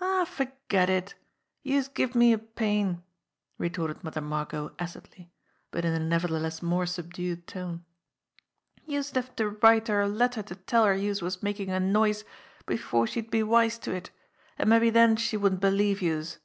[0.00, 1.14] "Aw, forget it!
[1.62, 3.04] Youse gives me a pain!"
[3.58, 5.30] retorted Mother Margot acidly,
[5.70, 7.84] but in a nevertheless more subdued tone.
[8.86, 12.24] "Youse'd have to write her a letter to tell her youse was makin' a noise
[12.66, 14.10] before she'd be wise to it,
[14.58, 16.40] an' mabbe den she wouldn't believe youse